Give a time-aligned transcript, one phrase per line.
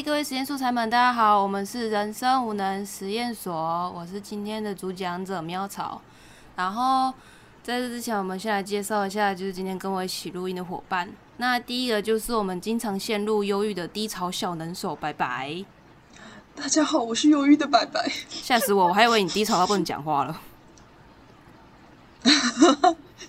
[0.00, 3.52] 嗨，各位实验素材们，大家好，我们是人生无能实验所，
[3.94, 6.00] 我是今天的主讲者喵草。
[6.56, 7.12] 然后
[7.62, 11.06] 在这之前，我们先来介绍一下，就是今天跟我一起录音的伙伴。
[11.36, 15.62] 那第一个就是我们经常陷入忧郁的低潮小能手，拜拜。
[16.54, 18.10] 大家好，我是忧郁的拜拜。
[18.30, 20.40] 吓死我，我还以为你低潮到不能讲话了。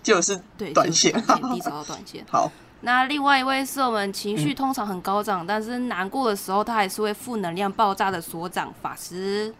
[0.01, 1.11] 就是对，短线，
[1.53, 2.25] 低潮到短线。
[2.31, 2.49] 好。
[2.81, 9.53] 那另外一位是我们情绪通常很高涨，但是难过的时候他还是会负能量爆炸的所长法师。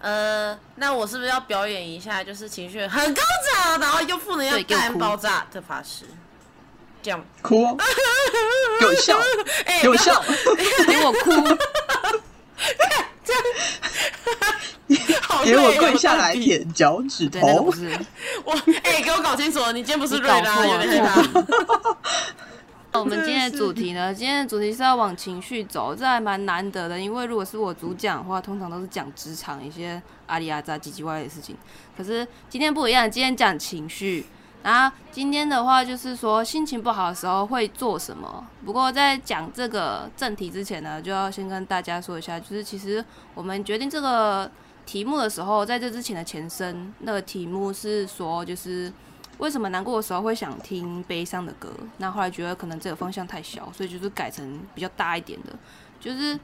[0.00, 3.22] 呃，那我是不是要表演一下，就是情绪很高
[3.54, 6.04] 涨，然后又负能量干爆炸的法师？
[7.02, 7.22] 这样。
[7.42, 7.76] 哭，
[8.80, 9.18] 给我笑，
[9.82, 10.20] 给我笑，
[10.88, 11.30] 给我哭，
[13.24, 13.42] 这样。
[15.44, 17.62] 给我跪下来舔脚趾头！
[17.62, 17.88] 不是
[18.44, 18.52] 我，
[18.82, 20.56] 哎，给我搞清楚，你今天不是瑞拉。
[22.92, 24.12] 我们今天的主题呢？
[24.12, 26.98] 今天的主题是要往情绪走，这还蛮难得的。
[26.98, 31.56] 因为如果是我主讲的话，通常都是讲职场一些阿里阿扎、唧唧歪歪的事情。
[31.96, 34.26] 可是今天不一样，今天讲情绪。
[34.62, 38.46] 然后今天的话，就是说心情不好的时候会做什么。
[38.64, 44.50] 不过在讲这个正题之前呢，就要先跟大家说一下，就是其实我们决定这个。
[44.86, 48.92] 题目的时候，在这之前的前身，那个题目是说，就是
[49.38, 51.68] 为什么难过的时候会想听悲伤的歌？
[51.98, 55.52] 那后来觉得可能这个方向太小，所以就是改成比较大一点的，
[56.00, 56.36] 就是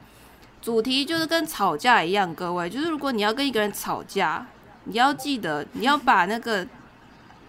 [0.61, 4.45] 主题就是跟吵架一样，各位，就是如果你要跟一个人吵架，
[4.85, 6.65] 你要记得你要把那个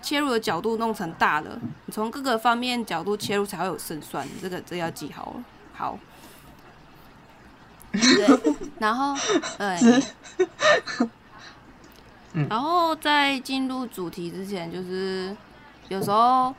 [0.02, 5.44] 切入的角度弄成大的，你从各个方面角度切入才会有胜算，这个这要记好了。
[5.74, 5.98] 好。
[7.90, 9.16] 对，然后，
[9.56, 10.04] 对，
[12.48, 15.34] 然后在进入主题之前，就是
[15.88, 16.54] 有时候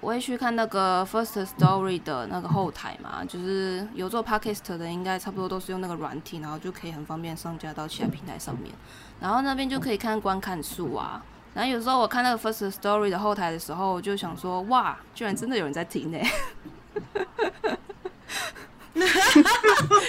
[0.00, 8.72] 我会去看那个 First Story 的那个后台嘛，就是有做 Podcast 的，应该差不多都是用那个软体，然后就可以很方便上架到其他平台上面，
[9.20, 11.20] 然后那边就可以看观看数啊。
[11.54, 16.18] 然后有时候我看那个 First Story 的后台的时候，我就想说，哇，居然真的有人在听呢。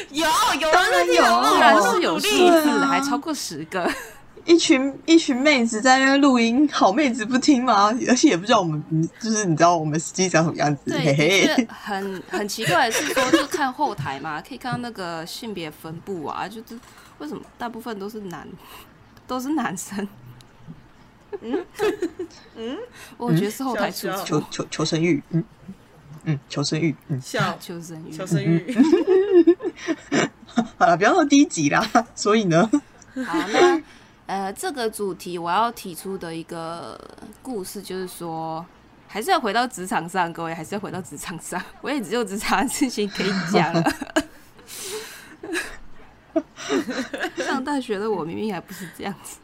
[0.10, 0.28] 有
[0.60, 3.90] 有，当然有，当然是有数字，还超过十个。
[4.44, 7.92] 一群一群妹子在那边录音，好妹子不听吗？
[8.08, 10.92] 而且也不知道我们，就是你知道我们实际长什么样子？
[10.92, 16.80] 对，很很奇怪的是说，就看后台嘛，可以看到那个性别分布啊，就是
[17.18, 18.48] 为什么大部分都是男，
[19.26, 20.08] 都是男生？
[21.42, 21.66] 嗯
[22.56, 22.78] 嗯，
[23.18, 25.44] 我觉得是后台出求求求生欲，嗯。
[26.28, 28.76] 嗯，求生欲，嗯，笑 求生欲，求生欲。
[30.76, 31.88] 好了，不要说低级啦。
[32.16, 32.68] 所以呢，
[33.28, 33.80] 好，那
[34.26, 37.00] 呃，这个主题我要提出的一个
[37.44, 38.66] 故事，就是说，
[39.08, 41.62] 还是要回到职场上，各位还是要回到职场上。
[41.82, 43.84] 我也只有职场的事情可以讲了。
[47.38, 49.38] 上大学的我明明还不是这样子。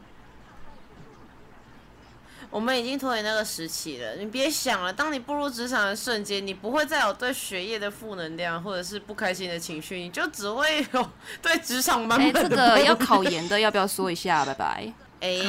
[2.52, 4.92] 我们已经脱离那个时期了，你别想了。
[4.92, 11.10] 当你步入职场的瞬间，你不会再有对学业的负能量或者是不开心的情绪，你就只会有
[11.42, 12.42] 对职场满满的。
[12.42, 14.44] 哎，这个要考研的要不要说一下？
[14.46, 14.94] 拜拜。
[15.22, 15.40] 哎，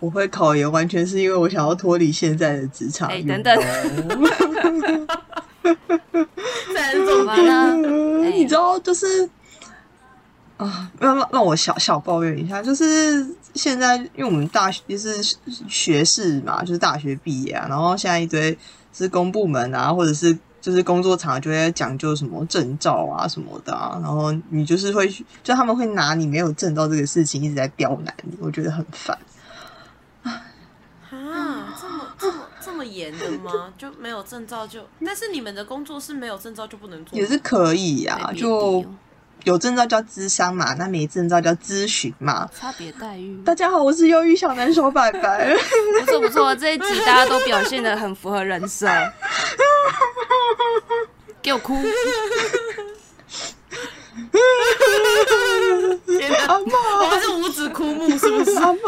[0.00, 3.08] 我会考研，完全是因为我想要脱离现在的职场。
[3.08, 3.56] 哎，等等。
[6.74, 7.76] 再怎么呢？
[8.34, 9.30] 你知道，就是。
[10.58, 13.24] 啊，让让让我小小抱怨一下，就是
[13.54, 15.22] 现在，因为我们大学是
[15.68, 18.58] 学士嘛，就是大学毕业啊，然后现在一堆
[18.92, 25.08] 是公部门啊，或者是就是工作场就会讲究什么证照啊什么的啊，然后你就是会，
[25.44, 29.16] 就他们会拿你没有证照这个事情一直在刁难你，我觉得很烦。
[30.24, 33.72] 啊，这么这么这么严的吗？
[33.78, 34.84] 就没有证照就？
[35.06, 37.16] 但是你们的工作是没有证照就不能做？
[37.16, 38.84] 也是可以呀，就。
[39.44, 43.40] 有证照叫咨商嘛，那没证照叫咨询嘛，差别待遇。
[43.44, 45.56] 大家好，我是忧郁小男手白白。
[46.00, 48.86] 不错不错，这一集大家都表现的很符合人设。
[51.40, 51.74] 给我哭！
[56.48, 58.58] 阿妈，我们是五指枯木，是不是？
[58.58, 58.78] 阿妈。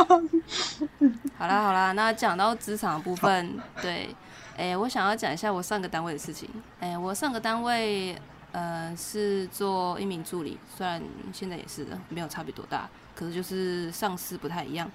[1.38, 4.14] 好啦好啦，那讲到职场部分，对，
[4.56, 6.48] 哎，我想要讲一下我上个单位的事情。
[6.80, 8.16] 哎，我上个单位。
[8.52, 11.00] 呃，是做一名助理，虽然
[11.32, 14.90] 现在也是的，没有差别多大，可是就是上司不太一样。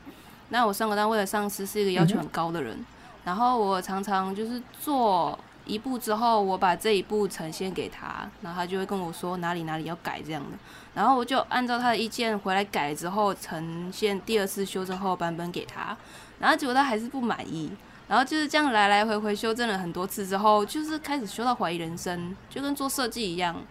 [0.49, 2.77] 那我上个单位的上司是一个要求很高的人，
[3.23, 10.57] 然后我常常就是做一步之后，我把这一步呈现给他，然后他就会跟我说哪里哪里要改这样的，
[10.93, 15.97] 然后我就按照他的意见回来改之后，呈现第二次修正后版本给他，
[16.39, 17.71] 然后结果他还是不满意。
[18.07, 23.63] 然后就是这样来来回回修正了很多次之后，就是开始修到怀疑人生，就跟做设计一样。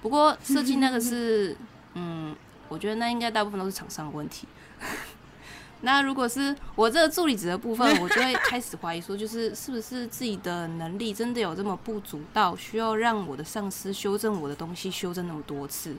[0.00, 1.56] 不过设计那个是，
[1.94, 2.34] 嗯，
[2.68, 4.48] 我觉得那应该大部分都是厂商的问题。
[5.84, 15.96] 那如果是我这个助理职的部分，我就会开始怀疑说，就是是不是自己的能力真的有这么不足到需要让我的上司修正我的东西，修正那么多次？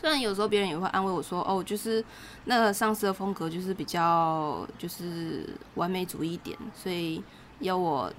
[0.00, 2.04] 虽然有时候别人也会安慰我说，哦，就是
[2.44, 7.22] 那个上司的风格就是比较就是完美主义一点，所以
[7.60, 8.12] 要我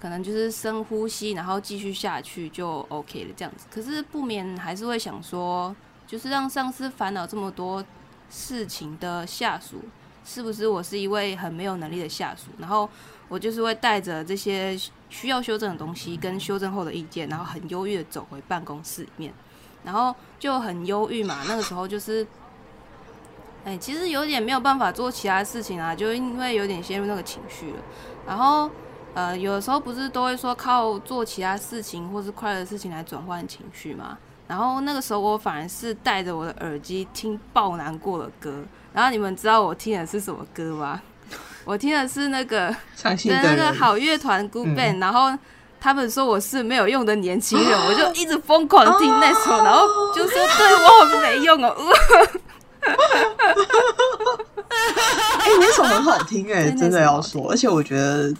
[0.00, 3.66] 可能就是深呼吸，然后继续下去就 OK 了这样子。
[3.70, 5.74] 可是不免还是会想说，
[6.06, 7.84] 就是让上司烦恼这么多。
[8.28, 9.76] 事情的下属
[10.24, 12.50] 是不是我是一位很没有能力的下属？
[12.58, 12.90] 然后
[13.28, 14.76] 我就是会带着这些
[15.08, 19.32] 需要修正的东西跟修正后的意见，然后很忧郁的走回办公室里面，
[19.86, 21.38] 然后就很忧郁嘛。
[21.48, 22.26] 那个时候就是，
[23.64, 27.78] 哎，其实有点没有办法做其他事情啊，就因为有点陷入那个情绪了。
[28.26, 28.68] 然后
[29.14, 34.18] 呃，有的时候不是都会说靠做其他事情或是快乐的事情来转换情绪嘛？
[34.48, 38.62] 然后那个时候我反而是戴着我的耳机听爆难过的歌，
[38.92, 41.00] 然后你们知道我听的是什么歌吗？
[41.64, 45.36] 我听的是那个的那个好乐团 Good Band，然后
[45.86, 51.76] 他们说我是没有用的年轻人， 我就一直疯狂听那首，然后就说对我好没用哦。
[55.38, 58.34] 哎，那首很好听哎， 真的要说，而且我觉得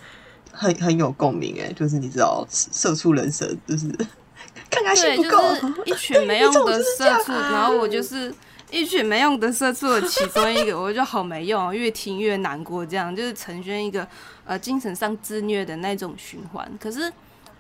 [0.51, 3.87] 很很有共鸣哎，就是你知道，社畜人生就是
[4.69, 4.93] 看看。
[4.97, 8.35] 对，就是一群没用的社畜，然后我就是
[8.73, 14.05] 一群没用的社畜的其中一个，我就好没用，越听越难过，这样就是呈现一个
[14.45, 16.69] 呃精神上自虐的那种循环。
[16.81, 17.13] 可是，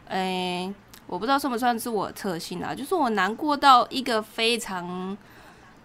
[0.08, 0.72] 哎，
[1.06, 2.74] 我不知道算不算是我特性啊？
[2.74, 5.16] 就是我难过到一个非常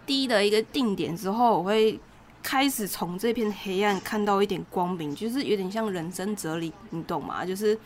[0.06, 1.98] 低的一个定点之后，我会
[2.42, 7.44] 开始从这片黑暗看到一点光明，就是有点像人生哲理，你懂吗？
[7.44, 7.78] 就是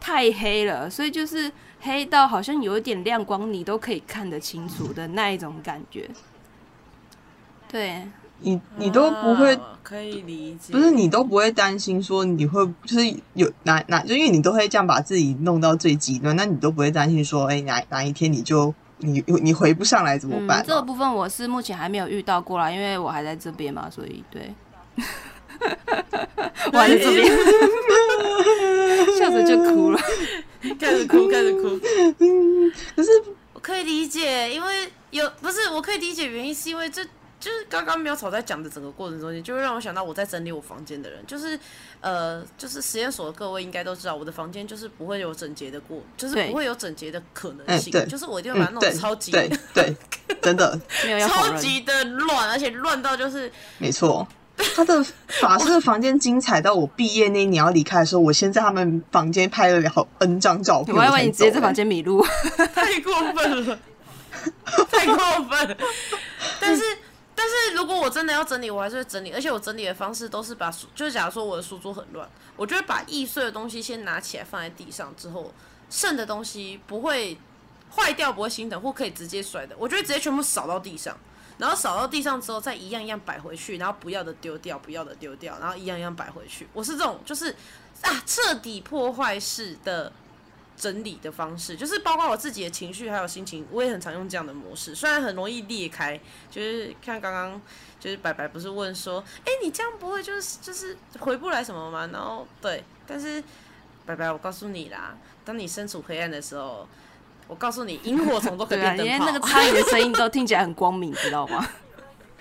[0.00, 1.50] 太黑了，所以就是。
[1.86, 6.08] 黑到好像有一点亮光，你都可以看得清楚的那一种感觉。
[7.68, 8.08] 对，
[8.44, 20.62] 你你都不会可以理解，不是你都不会担心说你会就是有哪哪，就因为你都会这样把自己弄到最极端，那你都不会担心说，哎，哪哪一天你就你你回不上来怎么办？
[20.66, 24.54] 这个部分我是目前还没有遇到过啦，因为我还在这边嘛，所以对，
[26.72, 27.26] 我还在这边，
[29.18, 29.98] 笑着就哭了。
[30.78, 31.78] 开始哭，开始哭。
[32.96, 33.10] 可是
[33.52, 37.02] 我可以理解，因为有不是我可以理解原因，是因为这
[37.44, 41.58] 就是刚刚苗草在讲的整个过程中间，就会让我想到我在整理我房间的人，就是
[42.00, 49.94] 呃，就是实验所的各位应该都知道，我的房间就是不会有整洁的过，就是不会有整洁的可能性，就是我一定会把它弄得超级对对，
[50.40, 50.80] 真的
[51.28, 54.26] 超级的乱，而且乱到就是没错。
[54.74, 55.04] 他的
[55.40, 60.94] 法师的房间精彩到我毕业那年要离开的时候，我先在他们房间拍了好 N 张照片。
[60.94, 62.24] 我还以为你直接在房间迷路，
[62.72, 63.78] 太过分了，
[64.88, 65.76] 太过分了。
[66.60, 66.82] 但是，
[67.44, 72.26] 但是如果我真的要整理，我还是会整理，而且我整理的方式都是把书，就是假如说我的书桌很乱，
[72.56, 75.52] 我就会把易碎的东西先拿起来放在地上，之后
[75.90, 77.36] 剩的东西不会
[77.94, 81.14] 坏掉，不会心疼，或可以直接摔的，我就会直接全部扫到地上。
[81.58, 86.66] 然后扫到地上之后，再一样一样摆回去，然后不要的丢掉，不要的丢掉，然后一样一样摆回去。
[86.72, 87.54] 我是这种，就是
[88.00, 90.10] 啊，彻底破坏式的
[90.76, 94.94] 整理的方式，就是包括我自己的情绪还有心情，我也很常用这样的模式。
[94.94, 96.18] 虽然很容易裂开，
[96.50, 97.60] 就是看刚刚
[97.98, 102.08] 就是白白不是问说，哎，你这样不会就是就是回不来什么吗？
[102.12, 103.42] 然后对，但是
[104.04, 106.86] 白白，我告诉你啦，当你身处黑暗的时候。
[107.46, 111.68] 我告诉你，萤火虫都可以变灯连那个苍蝇的声音都听起来很光明，知道吗？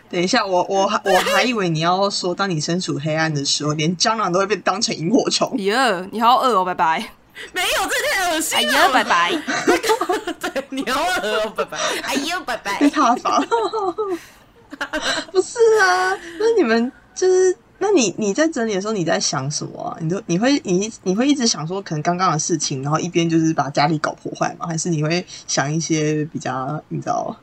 [0.10, 5.54] 等一下，我我我还以为你要说，当你身处黑暗的时候，连蟑螂都会被当成萤火虫。
[5.60, 5.75] 耶，
[6.12, 7.10] 你好饿哦，拜拜。
[7.54, 8.74] 没有，这太恶心了。
[8.74, 9.32] 哎呀，拜拜。
[10.40, 11.78] 对，你好恶哦，拜拜。
[12.04, 12.80] 哎呀，拜拜。
[12.80, 13.40] 被踏伐。
[15.32, 17.58] 不是啊，那你们就是。
[17.80, 19.98] 那你你在整理的时候，你在想什么啊？
[20.00, 24.66] 你都你会你你会一直想说可能刚刚的事情，然后一边就是把家里搞破坏吗？
[24.66, 27.36] 还是你会想一些比较你知道？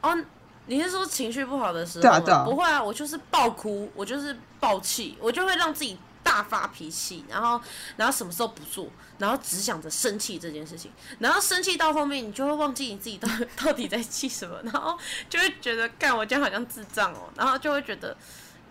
[0.00, 0.16] 哦，
[0.64, 2.02] 你是说情绪不好的时候？
[2.02, 7.60] 对啊对啊，不会啊，我就是爆哭，我就是爆气，我就会让自己大发脾气，然后
[7.96, 8.88] 然后什么时候不做，
[9.18, 14.98] 然后只想着生气这件事情，然后生气到后面，你就会忘记你自己到到底在气什么，然后
[15.28, 18.16] 就会觉得干我这样好像智障哦，然后就会觉得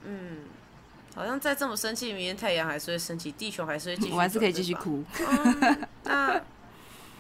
[0.03, 0.39] 嗯。
[1.13, 4.13] 好像再这么生气，明天太阳还是会升起，地球还是会继续。
[4.13, 5.03] 我还是可以继续哭。
[6.03, 6.41] 那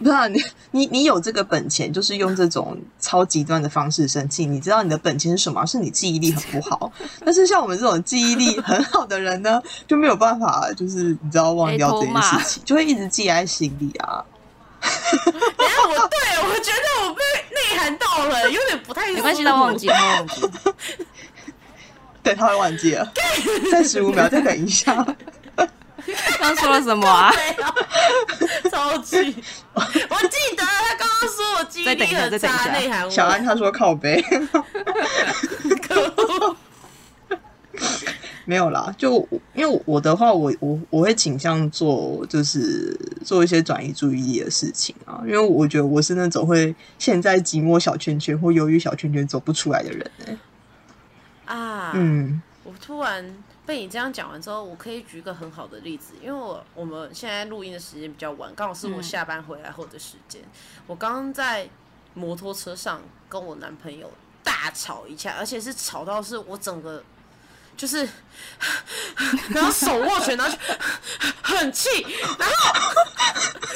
[0.01, 0.41] 不知道、 你
[0.71, 4.45] 你你有这个本钱，就是用这种超极端的方式生气。
[4.45, 5.65] 你知道你的本钱是什么？
[5.65, 6.91] 是你记忆力很不好。
[7.23, 14.25] 但是像我们这种记忆力很好的人呢，就没有办法，就是你知道忘掉这件事情，就会一直记在心里啊。
[14.81, 16.17] 等下我 对
[16.49, 17.21] 我觉得我被
[17.53, 20.41] 内涵到了，有点不太没关系，他忘记，他忘记。
[22.23, 23.11] 对，他会忘记了。
[23.71, 25.05] 再十五秒，再等一下。
[26.39, 27.31] 刚说了什么啊？
[28.71, 29.17] 超气！
[29.73, 34.21] 我记得他刚刚说我记忆力很差，内涵小安他说靠背。
[35.87, 36.55] 可恶！
[38.45, 50.11] 没有啦，就因为我的话，我我我会倾向做，就是做一些转移注意力的事情啊，因为我觉得我是那种会陷在寂寞小圈圈或忧郁小圈圈走不出来的人
[51.45, 53.23] 哎、啊，嗯，我突然
[53.65, 60.41] 被你这样讲完之后，我可以举一个很好的例子，因为我我们现在录音的时间比较晚，刚好是我下班回来后的时间。
[60.87, 61.69] 我刚刚在
[62.13, 64.11] 摩托车上跟我男朋友
[64.43, 67.03] 大吵一架，而且是吵到是我整个
[67.77, 68.07] 就是，
[69.53, 70.57] 然后手握拳，然后
[71.41, 71.87] 很气，
[72.37, 72.79] 然后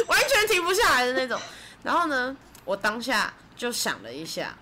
[0.07, 1.39] 完全停不下来的那种。
[1.83, 4.57] 然后呢，我当下就想了一下，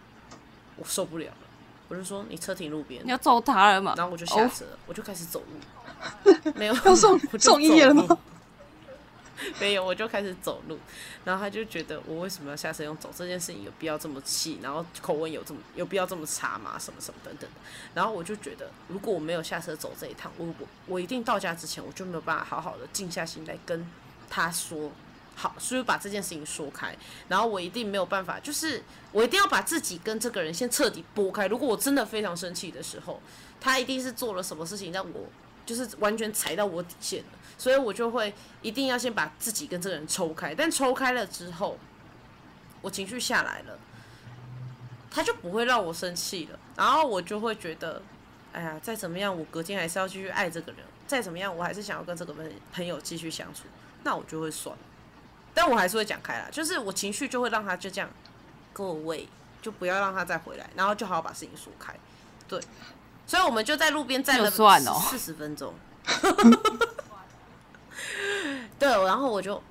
[0.75, 1.42] 我受不了了，
[1.93, 3.11] 我就说你车停路边你。
[3.11, 3.93] 要揍他了嘛？
[3.95, 8.17] 然后我就下车，我就开始走路，没有要送送医院了吗？
[9.59, 10.79] 没有，我就开始走路，
[11.25, 16.77] 然后他就觉得我为什么要下车用走这件事情有必要这么气，然后口吻有这么有必要这么差吗？
[16.79, 17.55] 什么什么等等的。
[17.93, 23.85] 然后我就觉得，如果我没有下车走这一趟，我我我一定到家之前我就没有办法好好的静下心来跟
[24.29, 24.91] 他说。
[25.35, 26.95] 好，所以把这件事情说开，
[27.27, 31.47] 然后我一定没有办法，就是我一定要把自己跟这个人先彻底拨开。
[31.47, 33.21] 如果我真的非常生气的时候，
[33.59, 35.25] 他一定是做了什么事情让我
[35.65, 40.53] 就是完全踩到我底线了，所以我就会一定要先把自己跟这个人抽开。
[40.53, 41.77] 但抽开了之后，
[42.81, 43.79] 我情绪下来了，
[45.09, 48.01] 他就不会让我生气了，然后我就会觉得，
[48.51, 53.63] 哎呀，再怎么样，我隔天还是要继续爱这个人，再怎么样，我还是想要跟这个朋朋友继续相处，
[54.03, 54.81] 那我就会算了。
[55.53, 58.09] 但我还是会讲开啦，就是我情绪就会让他就这样
[58.71, 59.27] 各位
[59.61, 61.93] 就不要让他再回来，然后就好好把事情说开。
[62.47, 62.59] 对，
[63.27, 65.73] 所以我们就在路边站了四十分钟。
[68.79, 69.61] 对，然后我就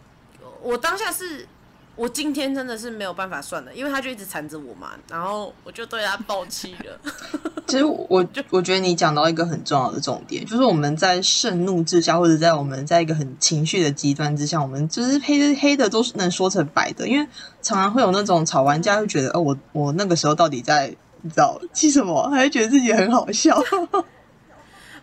[0.61, 1.47] 我当下是。
[1.95, 7.13] 我今天真的是没有办法算的，因为他就一直缠着我嘛，然后我就对他爆气了。
[7.69, 17.27] 其实我就我觉得你讲到一个很重要的重点，就是我们在盛怒之下，或者在我们在一个很情绪的极端之下，我们就是黑的黑的都是能说成白的，因为
[17.61, 23.63] 常常会有那种吵完架就觉得，哦，我我那个时候到底在你知道气什么，还会觉得自己很好笑。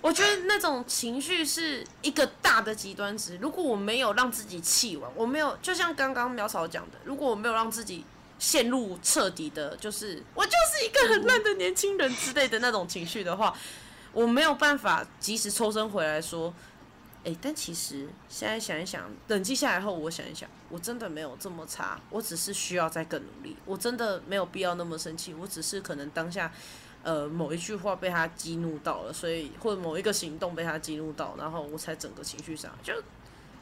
[0.01, 3.37] 我觉得那种情绪是一个大的极端值。
[3.41, 8.05] 如果我没有让自己气完，我没有就像刚刚苗草讲的，如果我没有让自己
[8.39, 13.53] 陷入彻底的，就是我就是一个很烂的年轻人之类的那种情绪的话，
[14.13, 16.53] 我没有办法及时抽身回来说，
[17.25, 26.49] 哎、但其实现在想一想，冷静下来后，我想一想，我真的没有这么差，我只是需要再更努力，我真的没有必要那么生气，我只是可能当下。
[27.03, 32.93] 呃，某一句话被他激怒到了，所以或者某一个行动被他激怒到，然后我才整个情绪上来就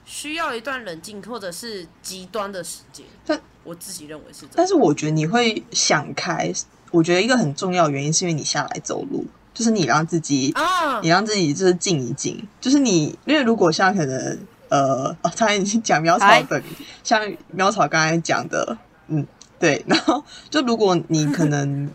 [0.06, 3.06] 需要一段冷静或者是极端的时间。
[3.26, 4.54] 但我自己认为是这样。
[4.56, 6.52] 但是我觉得你会想开，
[6.92, 14.40] 我觉得一个很重要的原因是因为你下来走路，就是你让自己啊你让自己就是静一静，就是你，因为如果像可能
[14.70, 16.62] 呃，哦，刚才已经讲苗草嗨本，
[17.04, 18.78] 像苗草刚才讲的，
[19.08, 19.26] 嗯，
[19.60, 21.90] 对，然后就如果你可能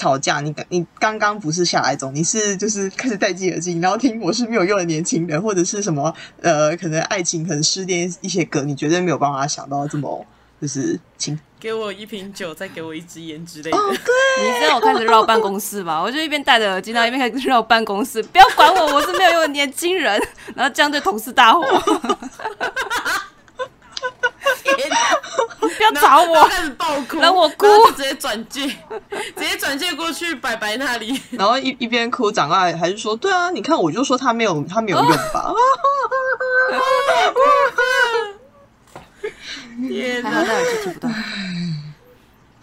[0.00, 10.24] 吵架，你你刚刚不是下来走，你是就是开始戴起耳机，然后听我是没有用的年轻人，或者是什么呃，可能爱情可能失恋一些歌，你绝对没有办法想到这么
[10.58, 13.76] 就是请给我一瓶酒，再给我一支烟之类的。
[13.76, 16.00] 哦，你知道我开始绕办公室吧？
[16.02, 18.22] 我就一边戴着耳机，然后一边开始绕办公室。
[18.22, 20.18] 不要管我，我是没有用的年轻人。
[20.56, 23.29] 然后这样对同事大吼，天哪
[25.58, 26.46] 不要找我。
[26.48, 31.20] 开始爆哭，让我哭直接转借，直接转借过去白白那里。
[31.30, 35.52] 然后一一边哭，长大还是说，对啊，你看我就说他没有他没有用吧，
[39.88, 40.30] 天哪！
[40.30, 41.08] 还好戴耳机听不到。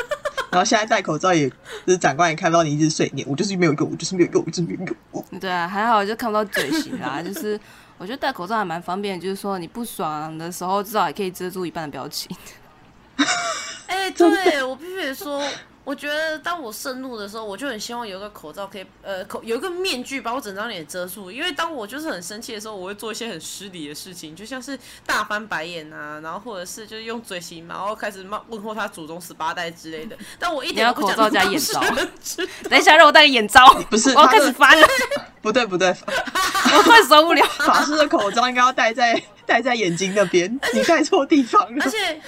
[0.51, 5.25] 然后现在戴口罩也，就是长官也看到你一直碎念，我就是没有用，我就是没有用，我就是没有用。
[5.39, 7.23] 对啊，还好就看不到嘴型啦。
[7.23, 7.59] 就是
[7.97, 12.29] 我觉得戴口罩还蛮方便，就是说你不爽的时候，至少也可以遮住一半的表情。
[13.87, 15.41] 哎、对我必须得说，
[15.83, 21.31] 我觉得当我盛怒的时候，我就很希望有一个口罩可以，呃，口有一个面具把我整张脸遮住。
[21.31, 30.15] 因为当我就是很生气的时候，我会做一些很失礼的事情，就像是大翻白眼啊，然后或者是就是用嘴型，然后开始骂问候他祖宗十八代之类的。
[30.37, 32.45] 但我一点都不你要口罩加眼罩罩。
[32.69, 34.87] 等一下，让我戴个眼罩， 不是我要开始翻了，
[35.41, 35.89] 不对不对，
[36.77, 37.43] 我快受不了。
[37.57, 41.89] 法师的口罩应该要戴在戴在眼睛那边，你戴错地方了而。
[41.89, 42.21] 且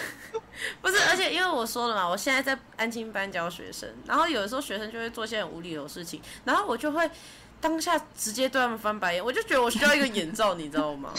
[0.81, 7.09] 不是，而且因为我说了嘛，我现在在安亲班教学生，然后有的时候学生就会做一些很无理由的事情，然后我就会
[7.61, 11.11] 当下直接对他们翻白眼，我就觉得我需要一个眼罩，你知道吗？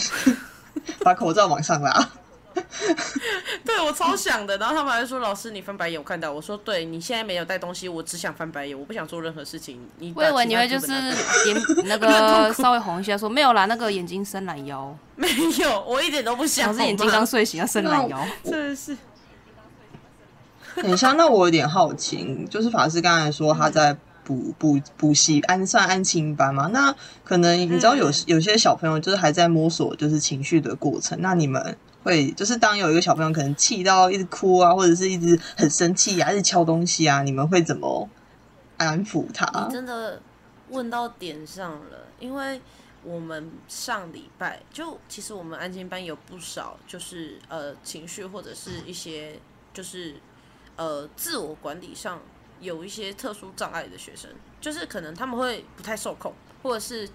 [1.01, 2.09] 把口罩往上拉。
[3.65, 9.85] 对我超想的，然后他们还说：“老师，你翻白眼，我看到。”我说：“对你现在没有带东西，我只想翻白眼，我不想做任何事情。
[9.97, 15.27] 你把我以为你会就是眼那个稍微红一下，说没有啦，那个眼睛伸懒腰，没
[15.59, 16.69] 有，我一点都不想。
[16.69, 18.25] 老师眼睛刚睡醒要伸懒腰。
[18.45, 18.95] 真的是
[20.83, 38.09] 很像，那我有点好奇，就是法师刚才说他在补补补习安算安亲班嘛，那可能你知道有、有些小朋友就是还在摸索就是情绪的过程，那你们会就是当有一个小朋友可能气到一直哭啊，或者是一直很生气啊，一直敲东西啊，你们会怎么
[38.77, 39.45] 安抚他？
[39.67, 39.73] 你？
[39.73, 40.19] 真的
[40.69, 42.59] 问到点上了，因为
[43.03, 49.39] 我们上礼拜就其实我们安亲班有不少就是呃情绪或者是一些
[49.71, 50.15] 就是
[50.75, 52.21] 呃自我管理上
[52.59, 54.29] 有一些特殊障碍的学生，
[54.59, 57.07] 就是可能他们会不太受控，或者是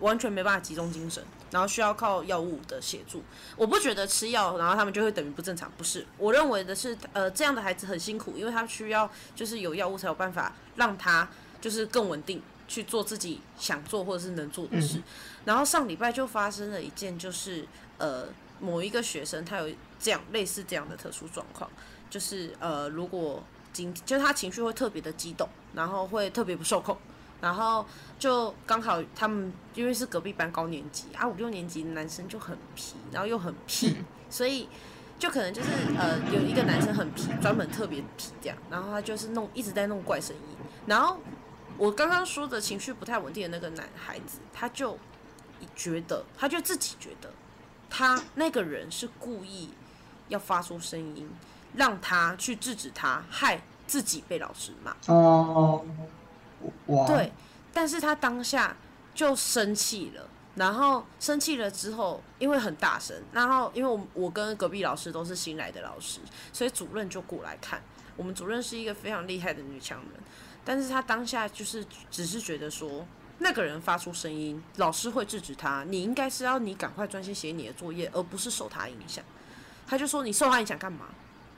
[0.00, 3.22] 完全没办法集中精神，然后需要靠药物的协助。
[3.56, 6.04] 我不觉得吃药，然后他们就会等于不正常，不是。
[6.18, 11.28] 我认为的是，呃，这样的孩子很辛苦，因为他需要就是有药物才有办法让他
[11.60, 15.00] 就是更稳定去做自己想做或者是能做的事。
[15.44, 17.64] 然后上礼拜就发生了一件，就是
[17.98, 18.26] 呃
[18.58, 21.70] 某一个学生他有这样类似这样的特殊状况，
[22.14, 23.42] 就是呃如果
[23.72, 26.96] 今就是他情绪会特别的激动，然后会特别不受控。
[27.40, 27.84] 然后
[28.20, 33.96] 就刚好他们因为是隔壁班高年级啊，五六年级的男生就很皮，然后又很屁，
[34.30, 34.68] 所以
[35.18, 40.56] 就可能就是呃有一个男生很皮，专门特别皮这样，然后他就是弄一直在弄怪声音，
[40.86, 41.18] 然后
[41.76, 44.96] 我刚刚说的情绪不太稳定的那个男孩子，他就
[45.74, 47.32] 觉得他就自己觉得
[47.90, 49.70] 他那个人是故意
[50.28, 51.28] 要发出声音，
[51.76, 54.94] 让他去制止他，害自己被老师骂。
[55.06, 55.84] 哦，
[56.86, 57.32] 哇，对，
[57.72, 58.76] 但是他当下
[59.14, 66.20] 就生气了，然后生气了之后，因为很大声，然后因为我我跟隔壁老师都是新来的老师，
[66.52, 67.82] 所以主任就过来看。
[68.16, 70.10] 我们主任是一个非常厉害的女强人，
[70.64, 73.04] 但是她当下就是只是觉得说，
[73.38, 79.24] 那个人发出声音，老师会制止他，你应该是要你赶快专心写你的作业，而不是受他影响。
[79.84, 81.06] 他就说你受他影响干嘛？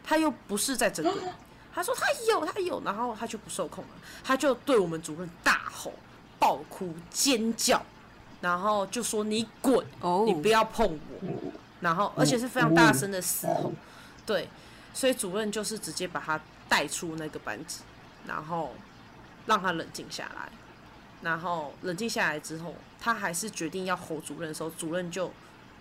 [0.06, 1.12] 他又不是在针对。
[1.12, 1.28] 你。
[1.74, 3.90] 他说他有，他有，然后他就不受控了，
[4.24, 5.92] 他就对我们主任大吼、
[6.38, 7.84] 爆哭、尖叫，
[8.40, 10.24] 然后就说你滚，哦。
[10.26, 13.70] 你不要碰我，然后而且是非常大声的嘶吼，
[14.24, 14.48] 对，
[14.94, 17.80] 所以主任就是直接把他带出那个班级，
[18.26, 18.74] 然后
[19.44, 20.48] 让他冷静下来，
[21.20, 25.30] 然后冷静下来之后，他还是决定要吼主任的时候，主任就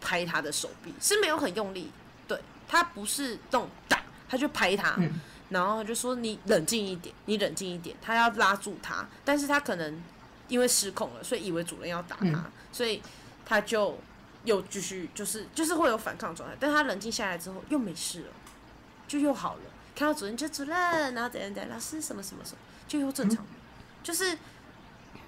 [0.02, 1.90] 拍他的手臂，是没有很用力，
[2.28, 4.98] 对他不是那种打，他就拍他，
[5.50, 10.02] 然后就说你冷静一点，你冷静一点，他要拉住他，但是他可能
[10.48, 13.02] 因为失控了，所以以为主人要打他，所以
[13.46, 13.98] 他就
[14.44, 18.28] 又继续就是就是会有反抗状态，但他冷静下来之后又没事了，
[19.08, 19.62] 就又好了。
[19.96, 22.58] 看到主任就主任，然后怎样怎样，老师什么什么什么，
[22.88, 23.52] 就又正常了，
[24.04, 24.38] 就是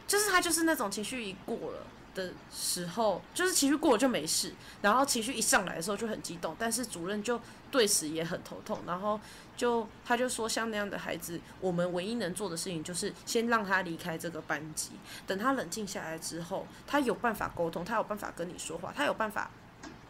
[0.05, 1.79] 就是他就是那种情绪一过了。
[2.17, 4.51] 的时候，就是情绪过了就没事，
[4.81, 9.19] 然后情绪一上来的时候就很激动，但是主任就对此也很头痛，然后
[9.55, 14.91] 就他就说，像那样的孩子，我们唯一能做的事情就是先让他离开这个班级，
[15.27, 19.51] 等他冷静下来之后，他有办法沟通，他有办法跟你说话，他有办法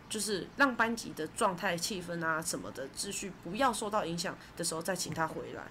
[0.09, 5.63] 就是让班级的状态、气氛啊什么的秩序不要受到影响的时候，再请他回来。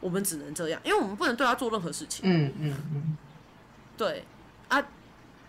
[0.00, 2.22] 我们只能这样，因为我们不能对他做任何事情。
[2.24, 3.16] 嗯嗯嗯，
[3.98, 4.24] 对
[4.68, 4.82] 啊，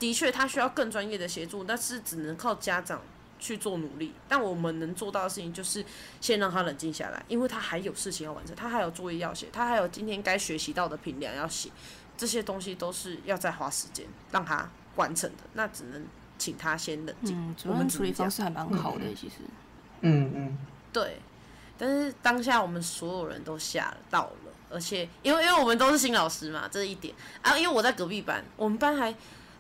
[0.02, 3.00] 的确他需要更专业的协助，但是只能靠家长
[3.40, 4.12] 去做努力。
[4.28, 5.86] 但我们能做到的事情就是
[6.20, 11.70] 先让他冷静下来，因为他还有事情要完成，他还有作业要写，他还有今天该学习到的评量要写，
[12.18, 15.44] 这些东西都是要再花时间让他完成的。
[15.54, 16.04] 那只能
[16.40, 17.38] 请他先冷静。
[17.38, 19.36] 嗯，我们处理方式还蛮好的，其实。
[20.02, 20.58] 嗯嗯，
[20.92, 21.20] 对，
[21.78, 27.56] 但是当下我们所有人都吓到了，而且因为因为我们都是新老师嘛，这是一点啊。
[27.56, 29.14] 因为我在隔壁班，我们班还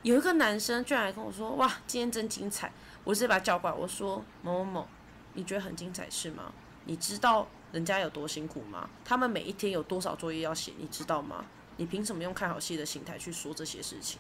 [0.04, 2.72] 有一个男生居然还跟我说：“哇，今天真精彩！”
[3.04, 4.88] 我直接把他叫过来，我说：“某某某，
[5.34, 6.52] 你觉得很精彩是吗？
[6.86, 8.90] 你知道人家有多辛苦吗？
[9.06, 11.46] 他们每一天有多少作业要写，你知道吗？
[11.78, 14.20] 你凭什么用看好戏的心态去说这些事情？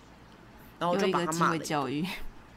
[0.79, 2.03] 然后我就把他骂了教育，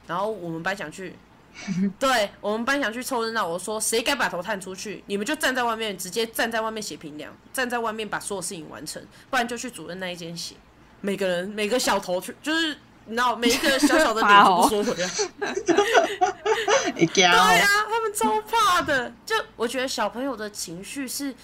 [0.06, 1.14] 然后我们班想去，
[1.98, 3.46] 对我们班想去凑热闹。
[3.46, 10.54] 我说谁敢把头探出去，你们就站在外面，直接站在外面写评量，站在外面把所有事情完成，不然就去主任那一间写。
[11.02, 15.08] 每个人每个小头去，就是你知道每一个小小的 脸都不说回来。
[17.06, 19.12] 对啊，他们超怕的。
[19.26, 21.34] 就我觉得小朋友的情绪是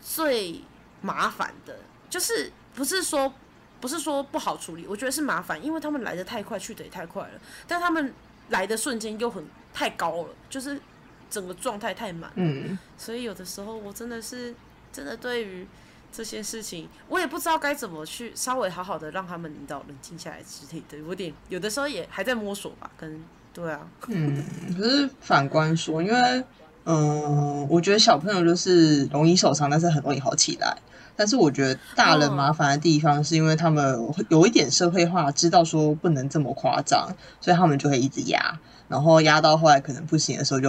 [0.00, 0.62] 最
[1.00, 1.76] 麻烦的，
[2.08, 3.32] 就是不是说
[3.80, 8.14] 不是说不好处理，我觉得是麻烦，因为他们来的太快，去的也太快了，但他们
[8.50, 10.80] 来的瞬间又很太高了，就是
[11.28, 14.54] 整个状态太满，嗯，所以有的时候我真的是
[14.92, 15.66] 真的对于。
[16.10, 24.44] 这些事情我也不知道该怎么去稍微好好的让他们引导冷静下来之类的，有点有的时候也还在摸索吧，跟对啊，嗯，
[24.76, 26.44] 可是反观说，因为
[26.84, 30.76] 嗯，我觉得小朋友就是容易受伤，但是很容易好起来。
[31.16, 37.08] 但是我觉得大人嗯麻烦的地方，是因为他们有一点社会化，知道说不能这么夸张，
[37.40, 40.68] 所以他们就会一直压，然后压到后来可能不行的时候就、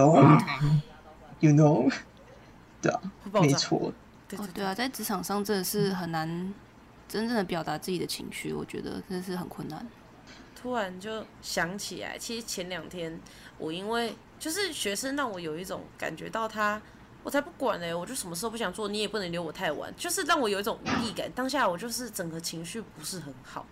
[1.38, 1.92] y o u know，
[2.82, 3.00] 对啊。
[3.32, 3.92] 没错，
[4.30, 6.54] 对对，哦对啊，在职场上真的是很难
[7.08, 9.86] 真正的表达自己的情绪，我觉得真的是很困难。
[10.54, 13.18] 突然就想起来，其实前两天
[13.58, 16.80] 我因为就是学生让我有一种感觉到他，
[17.22, 21.30] 我才不管呢、我就什么事都不想做，你也不能留我太晚，就是让我有一种无力感。
[21.32, 23.66] 当下我就是整个情绪不是很好，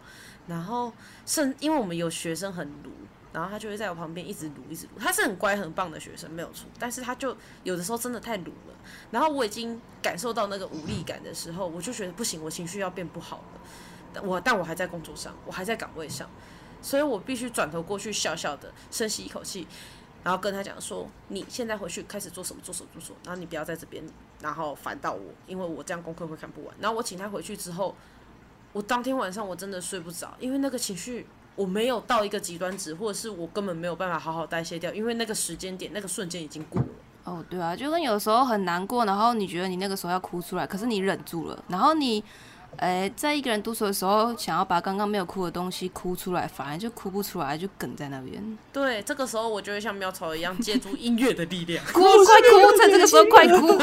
[0.47, 0.91] 然后
[1.27, 2.91] 甚因为我们有学生很鲁，
[3.33, 8.75] 然后他就会在我旁边一直撸一直撸，他是很乖很棒的学生没有错，但是他就有的时候真的太撸了，
[9.11, 13.61] 然后我已经感受到那个无力感的时候，我就觉得不行，我情绪要变不好了。
[14.15, 16.29] 但我但我还在工作上，我还在岗位上，
[16.81, 19.67] 所以我必须转头过去，笑笑的深吸一口气，
[20.25, 24.03] 然后跟他讲说：“你现在回去开始做什么，做什么，做什么，然后你不要在这边，
[24.41, 27.95] 然后烦到我，因为我这样功课会看不完。”然后我请他回去之后，
[28.73, 31.27] 我当天晚上我真的睡不着，因为那个情绪
[31.59, 36.87] 我没有到一个极端值，或者是我根本没有办法好好代谢掉，因为那个时间点、那个瞬间已经过了。
[37.25, 42.23] 哦，对啊，就跟有时候很难过，然后你觉得你那个时候要哭出来，可是你忍住了，然后你，
[42.77, 48.41] 哎，在一个人独处的时候，想要把刚刚没有哭的东西哭出来，反而就哭不出来，就梗在那边。
[48.73, 51.85] 对，这个时候我就会像喵草一样，借助音乐的力量。
[51.87, 53.79] 哭， 快哭，在这个时候快哭。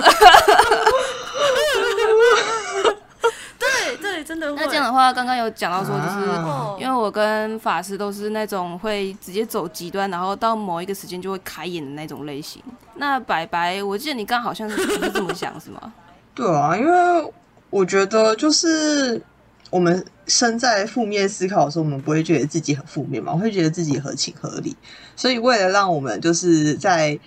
[4.85, 12.61] 的话，刚刚有讲到说，就是、啊因为我跟法师都是那种会直接走极端，然后到某一个时间就会开眼的那种类型。
[12.95, 15.93] 那白白，我记得你刚好像是不是这么想，是吗？
[16.33, 17.33] 对啊，因为
[17.69, 19.21] 我觉得就是
[19.69, 24.75] 我们身在负面思考的时候，我们不会觉得自己很负面嘛，我会觉得自己合情合理。
[25.15, 27.17] 所以为了让我们就是在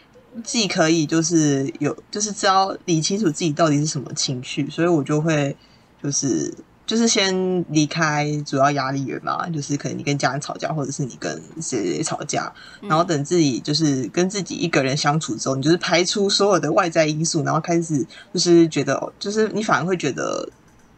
[0.44, 5.56] 既可以就是有就是知道理清楚自己到底是什么情绪，所以我就会
[6.02, 6.54] 就是。
[6.88, 20.48] 就是先离开主要压力源嘛，就是可能你跟家人吵架，或者是你跟谁谁谁吵架，然后等自己就是跟自己一个人相处之后，你就是排除所有的外在因素，然后开始就是觉得，哦就是你反而会觉得，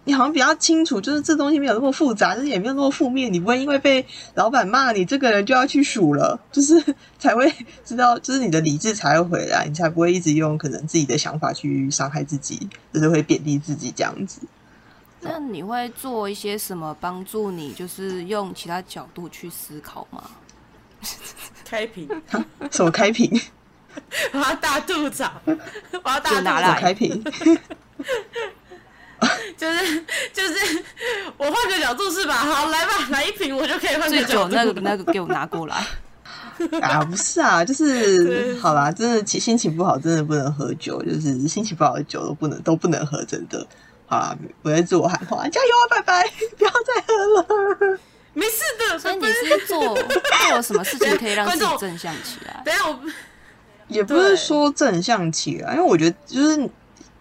[0.04, 6.80] 你好像比较清楚，就是这东西没有那么复杂，就是也没有那么负面，你不会因为被老板骂你这个人就要去数了，就是
[7.18, 7.52] 才会
[7.84, 14.40] 知道，就是你的理智才会回来，你才不会一直用可能自己的想法去伤害自己，就是会贬低自己这样子。
[15.20, 20.22] 那你会做一些什么帮助你，就是用其他角度去思考吗？
[21.64, 22.08] 开屏，
[22.70, 23.30] 什么开屏？
[24.32, 25.24] 我要大肚子，
[26.02, 27.24] 我要大就拿肚子来开屏？
[29.56, 30.82] 就是就是，
[31.36, 32.34] 我换个角度是吧？
[32.34, 34.50] 好，来吧，来一瓶我就可以换醉个角度。
[34.50, 35.84] 酒那个那个给我拿过来。
[36.80, 43.66] 啊，不是啊，就是好啦，真的心心情不好，真的不能喝酒，就是心情不好的酒都不能都不能喝，真的。
[44.10, 47.14] 好啦，我在自我喊话，加油啊，拜拜，不要再喝
[47.86, 47.98] 了。
[48.34, 52.60] 没事的，所以你是做做了什么事情可以让 自己正向起来？
[52.64, 52.98] 等一下我
[53.86, 56.68] 也不是说正向起来，因为我觉得就是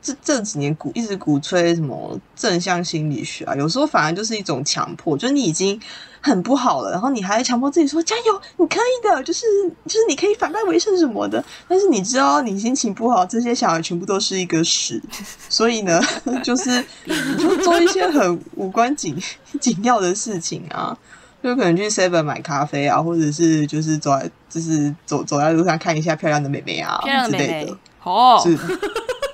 [0.02, 5.80] 这这几年鼓一直鼓吹什么正向心理学啊，有时候反而就是一种强迫，就是你已经
[6.22, 9.46] 很不好了，然后你还强迫自己说加油，你可以的，就是
[9.86, 11.44] 就是你可以反败为胜什么的。
[11.68, 15.02] 但是你知道你心情不好，这些想法全部都是一个屎，
[15.50, 16.02] 所以呢，
[16.44, 19.22] 就是你就做一些很无关紧
[19.60, 20.98] 紧要的事情啊。
[21.42, 28.58] 就可能去 Seven 买咖啡啊，或者是就是走在就是走走在路上看一下漂亮的美眉啊之类的哦，是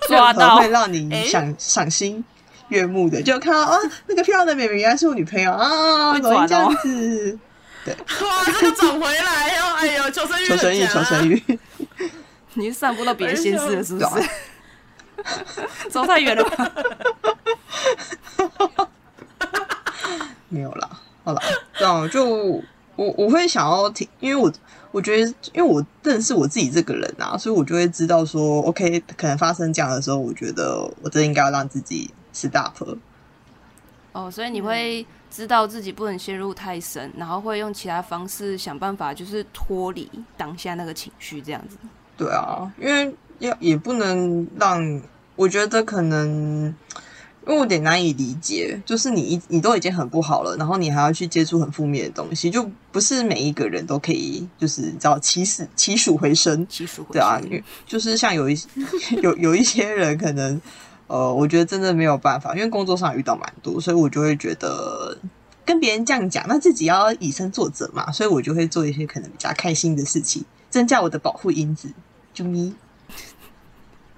[0.08, 2.24] 抓到会让你想赏赏心
[2.70, 7.38] 悦目的，就看到啊那个漂亮的美眉原来是我女朋友啊，怎么会这样子？
[7.84, 7.94] 对？
[7.94, 11.60] 哇，这个转回来哦， 哎呦，求生欲，求生欲，求生欲，
[12.56, 14.30] 你是散播到别的心思了，是不是？
[15.90, 16.72] 走太远了吧？
[20.50, 20.90] 没有啦，
[21.24, 21.42] 好啦，
[21.78, 22.26] 这样就
[22.96, 24.52] 我我会想要听，因为我
[24.92, 32.98] 我觉得，因为我认识我自己这个人啊，所以我就会知道说，OK，可能发生这样的时候，我觉得我真的应该要让自己 stop。
[34.12, 41.76] 哦，所以你会知道自己不能陷入太深，然后会用其他方式想办法，就是脱离当下那个情绪，这样子。
[42.18, 45.02] 对啊，因为要也不能让，
[45.36, 46.74] 我觉得可能，
[47.46, 56.66] 因为我有点难以理解，就是你一你都已经很不好了，然后你还要去接触很负面的东西，就不是每一个人都可以，就是你知道起死起死回生。
[56.70, 58.70] 起死回对啊，因为就是像有一些
[59.22, 60.62] 有有一些人可能，
[61.08, 65.18] 呃，我觉得真的没有办法，因为工作上遇到蛮多，所以我就会觉得
[65.64, 71.90] 跟别人这样讲，那自己要以身作则嘛，所以我就会做一些可能比较开心的事情，增加我的保护因子。
[72.34, 72.76] 就你，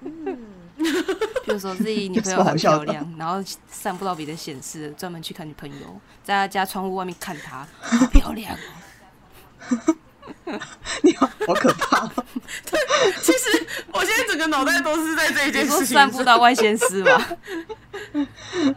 [0.02, 9.94] 比如说自己女朋友很漂亮，然后散不到别的显示，专门去看女朋友，在她家窗户外面看她，好漂亮哦。
[11.02, 12.24] 你好好可怕 哦、
[13.20, 16.24] 其实我现在整个脑袋都是在这一你件事情说散布上。
[16.24, 17.26] 到外县市吗？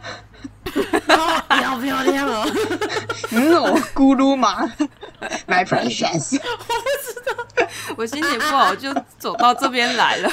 [1.08, 2.44] 哦，你好漂亮哦！
[3.30, 4.72] 嗯，我咕噜吗
[5.46, 10.30] ？My precious，我不知道，我心情不好就走到这边来了，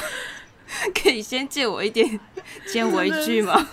[1.02, 2.18] 可以先借我一点
[2.66, 3.66] 先围剧吗？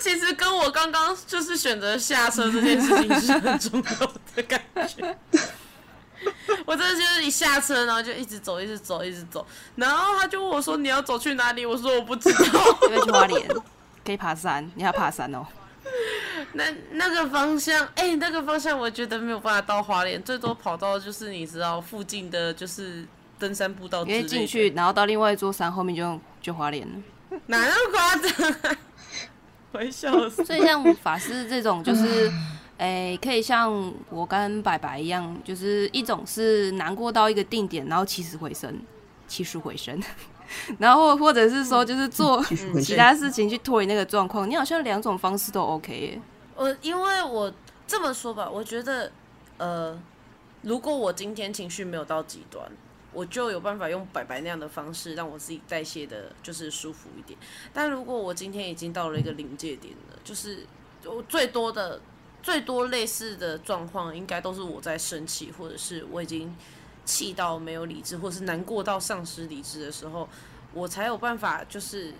[0.00, 5.16] 其实跟我刚刚就是选择下车这件事情是很重要的感觉。
[6.66, 9.46] 我真的就是一下车，然后就一直走，一直走，一直走。
[9.76, 12.60] 然后他就问我说：“你要走去哪里？”我说：“我不知道。
[12.90, 13.48] 要去花莲？
[14.04, 15.46] 可以爬山，你要爬山哦。
[16.52, 23.06] 那那个方向，哎、那个方向我觉得没有办法到花莲，最多跑到就是你知道附近的，就是
[23.38, 24.16] 登山步道之因。
[24.16, 27.38] 为进去，然后到另外一座山后面就就花莲了。
[27.46, 28.78] 哪那么夸张、啊？
[29.72, 30.44] 我会笑死。
[30.44, 32.30] 所以像法师这种， 就是，
[32.78, 38.80] 诶、可以像我跟白白一样，就是一种是难过到一个定点，然后起死回生，
[39.28, 40.02] 起死回生，
[40.78, 42.42] 然后或者是说就是做。
[42.82, 44.48] 其他事情去脱离那个状况。
[44.48, 46.20] 你好像两种方式都 OK 耶。
[46.56, 47.52] 我因为我
[47.86, 49.10] 这么说吧，我觉得，
[49.58, 49.98] 呃，
[50.62, 52.70] 如果我今天情绪没有到极端，
[53.12, 57.38] 我就有办法用白白那样的方式让我自己代谢的，就是舒服一点。
[57.72, 60.64] 但如果我今天已经到了一个临界点了，就是
[61.04, 62.00] 我最多的、
[62.42, 66.54] 最多类似的状况，应该都是我在生气，或者是我已经
[67.04, 70.28] 气到没有理智，或是难过到丧失理智的时候，
[70.72, 72.12] 我才有办法，就是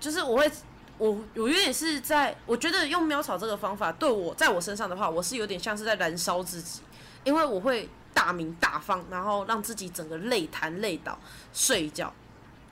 [0.00, 0.50] 就是我会
[0.98, 6.80] 我我有点是在，我觉得用喵草这个方法对我在我身上的话，我是有点像是在燃烧自己，
[7.22, 7.88] 因为我会
[8.24, 11.18] 大鸣大放，然后让自己整个累瘫累倒，
[11.52, 12.10] 睡一觉，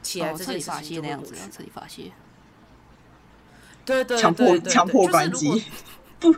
[0.03, 1.51] 起来哦，这件事情就会过去泄那样子，。
[1.55, 2.11] 彻底发泄。
[3.85, 5.63] 对对强迫对对强迫关机，
[6.21, 6.33] 对，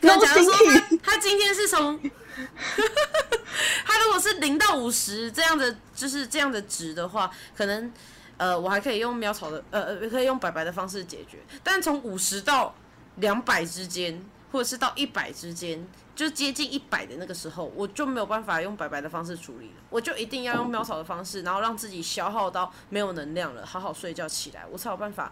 [0.00, 1.96] 那假如 说他他今天是从，
[3.86, 7.92] 他如果是零到五十这样的，就是这样的值的话，可能
[8.36, 12.74] 呃我还可以用喵草的呃呃可以用白白的方式解决，但从五十到
[13.16, 14.20] 两百之间，
[14.50, 15.86] 或者是到一百之间。
[16.16, 25.30] 就接近一百的那个时候，我就没有办法用白白的方式处理了，我就一定要用喵草的方式，然后让自己消耗到没有能量了，好好睡觉起来，我才有办法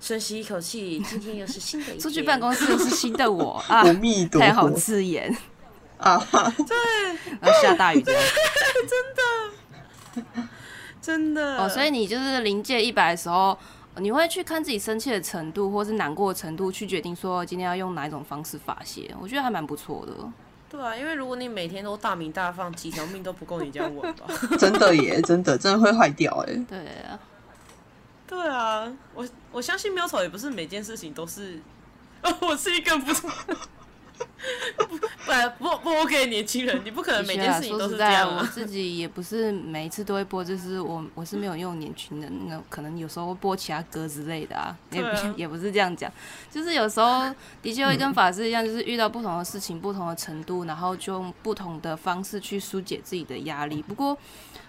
[0.00, 1.00] 深吸一口气。
[1.00, 3.82] 今天又是新的一天， 出去办公室又是新的我 啊
[4.38, 5.34] 太好佛刺眼，
[5.96, 6.22] 啊！
[7.40, 8.22] 然后下大雨这样。
[11.00, 13.58] 真的哦，所以你就是临界一百的时候，
[13.96, 19.14] 你会去看自己生气的程度，或是难过的程度，去决定说今天要用哪一种方式发泄。
[19.20, 20.12] 我觉得还蛮不错的。
[20.70, 24.26] 对啊，因为如果你每天都大鸣大放，几条命都不够你这样稳吧？
[24.58, 26.54] 真的耶，真的真的会坏掉哎。
[26.68, 27.20] 对啊，
[28.26, 31.60] 对啊，我我相信喵草也不是每件事情都是，
[32.40, 33.12] 我是一个不
[35.58, 38.38] 不不不 OK 年轻人，你不可能每件事情都是这样啊。
[38.40, 46.10] 我自己也不是每一次都会播，就是我我是没有用年轻人，那可能有时候会播其他歌之类的啊，也对啊 也不是这样讲，
[46.50, 53.82] 就是有时候的确会跟法师一样，就是遇到不同的事情、不同的程度，然后就用不同的方式去疏解自己的压力。
[53.82, 54.16] 不过，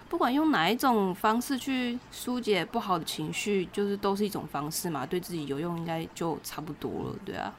[0.08, 7.52] 不管用哪一种方式去疏解不好的情绪，就是都是一种方式嘛，对自己有用，应该就差不多了，对啊。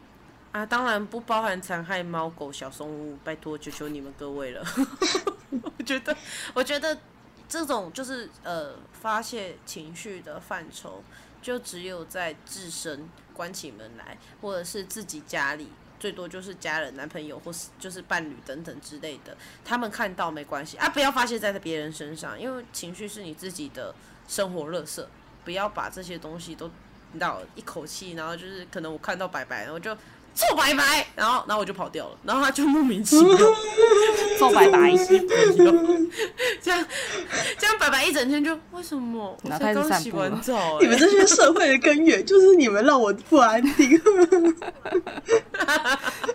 [0.55, 4.65] 啊，当然不包含残害猫狗小动物，拜托求求你们各位了。
[5.51, 6.15] 我觉得，
[6.53, 6.97] 我觉得
[7.49, 11.03] 这种就是呃发泄情绪的范畴，
[11.41, 15.67] 就只有在自身关起门来，或者是自己家里
[15.99, 23.93] 最多就是家人、男朋友或是就是伴侣等等之类的，他们看到没关系啊，不要发泄在别人身上，因为情绪是你自己的
[24.25, 25.09] 生活乐色，
[25.43, 26.67] 不要把这些东西都
[27.11, 29.93] 你知道一口气，然后就是可能我看到白白，然后就。
[30.35, 33.37] 臭白白，然后，然后我就跑掉了，然后他就莫名其妙，
[34.37, 34.91] 臭白白，
[36.61, 36.85] 这样，
[37.57, 39.37] 这样白白一整天就为什么？
[39.43, 43.97] 我才刚洗完澡， 你们这些社会的根源就是你们让我不安定，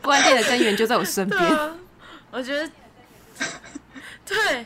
[0.00, 1.42] 不安定的根源就在我身边，
[2.30, 2.70] 我觉得，
[4.24, 4.64] 对。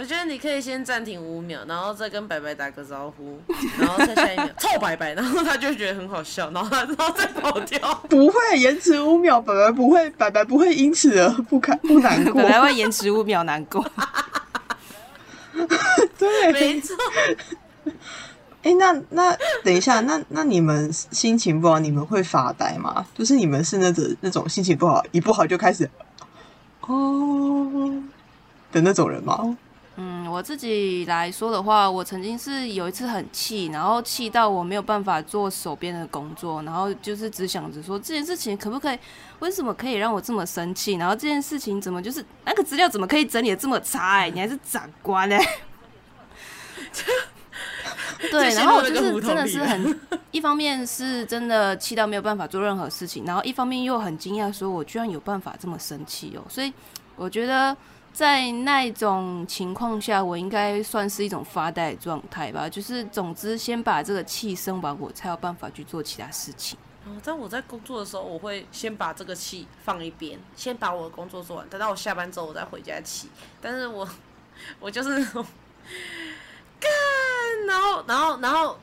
[0.00, 3.38] 我觉得你可以先暂停五秒，然后再跟白白打个招呼，
[3.78, 7.94] 然后再下一秒 臭白白，然后他就觉得很好笑，然后他然后再跑掉。
[8.08, 13.84] 不会延迟五秒，白白不会，白白不会因此而不开不难过，白白会延迟五秒难过。
[16.16, 16.96] 对，没错。
[18.62, 23.04] 哎，那那等一下，那那你们心情不好，你们会发呆吗？
[23.14, 25.90] 就是你们是那种那种心情不好，一不好就开始
[26.80, 28.02] 哦
[28.72, 29.58] 的那种人吗？
[30.30, 38.98] 嗯，我自己来说的话，我曾经是有一次很气，然后气到我没有办法做手边的工作，然后就是只想着说这件事情可不可以，
[39.40, 40.94] 为什么可以让我这么生气？
[40.94, 44.20] 然后这件事情怎么就是那个资料怎么可以整理的这么差？
[44.20, 45.38] 哎，你还是长官哎。
[48.30, 56.72] 对，然后我就是真的是很，一方面是真的气到没有办法做任何事情，然后一方面又很惊讶，说我居然有办法这么生气哦，所以
[57.16, 57.76] 我觉得。
[58.12, 62.68] 在那种情况下，我应该算是一种发呆状态吧。
[62.68, 66.78] 就是总之，先把这个气生完，我才有办法去做其他事情。
[67.06, 73.30] 哦，但我在工作的时候，我会先把这个气放一边，先把我的工作做完，等到我下班之后，我再回家气。
[73.60, 74.06] 但是我，
[74.78, 75.46] 我就是那种
[76.78, 76.90] 干，
[77.66, 78.78] 然后，然后，然后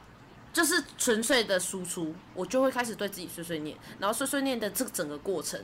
[0.52, 5.60] 就是纯粹的输出，我就会开始对自己碎碎念，然后碎碎念的这整个过程。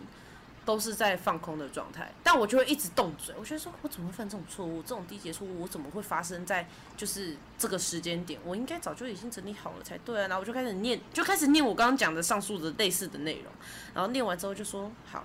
[0.65, 3.35] 都是在放空的状态，但我就会一直动嘴。
[3.37, 4.81] 我觉得说，我怎么会犯这种错误？
[4.81, 8.39] 这种低级错误，我怎么会发生在就是这个时间点？
[8.45, 10.27] 我应该早就已经整理好了才对啊！
[10.27, 13.51] 然后我 就开始念，就开始念我刚刚讲的上述的类似的内容。
[13.93, 15.23] 然后念完之后就说，好，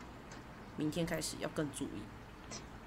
[0.76, 2.02] 明天开始要更注意。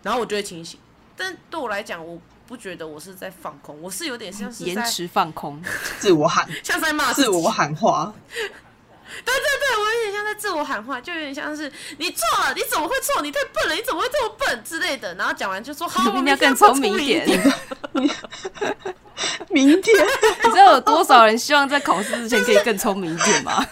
[0.03, 0.79] 然后我就会清醒。
[1.15, 5.61] 但对我来讲，我不觉得我是在放空，我是有点像是延迟放空，
[5.99, 8.13] 自我喊，像在骂自我喊话。
[9.26, 13.21] 对对对，我有点像在自我喊话，就有点像是你错了，你怎么会错？
[13.21, 15.13] 你太笨了，你怎么会这么笨之类的。
[15.15, 17.54] 然后讲完就说好， 我们要更聪明一点。
[19.50, 19.95] 明天，
[20.45, 23.65] 你知道有多少人希望在考试之前可以更聪明一点吗？